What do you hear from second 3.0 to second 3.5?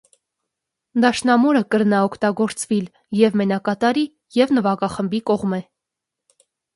ե՛ւ